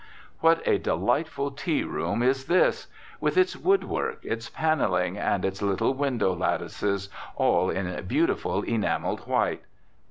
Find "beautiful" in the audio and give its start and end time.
8.07-8.63